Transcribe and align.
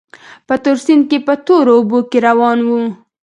په 0.47 0.55
تور 0.63 0.77
سیند 0.85 1.03
کې 1.09 1.17
په 1.27 1.33
تورو 1.45 1.71
اوبو 1.77 1.99
کې 2.09 2.19
روان 2.27 2.59
وو. 2.67 2.81